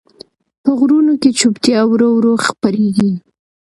[0.63, 3.11] په غرونو کې چوپتیا ورو ورو خپرېږي.